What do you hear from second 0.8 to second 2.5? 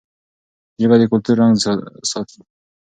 ژبه د کلتور رنګ ساتي.